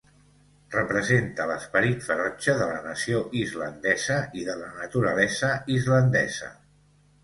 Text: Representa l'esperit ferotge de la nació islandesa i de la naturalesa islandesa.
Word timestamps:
Representa 0.75 1.45
l'esperit 1.51 2.01
ferotge 2.07 2.57
de 2.63 2.71
la 2.71 2.81
nació 2.89 3.23
islandesa 3.45 4.21
i 4.43 4.51
de 4.51 4.59
la 4.67 4.75
naturalesa 4.83 5.57
islandesa. 5.81 6.57